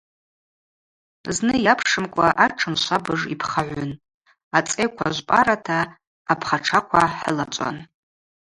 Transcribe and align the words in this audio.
Зны 1.35 1.55
йапшымкӏва 1.65 2.27
атшын 2.45 2.75
швабыж 2.81 3.21
йпхагӏвын, 3.33 3.91
ацӏайква 4.57 5.07
жвпӏарата 5.15 5.79
апхатшахъва 6.31 7.03
хӏылачӏван. 7.15 7.77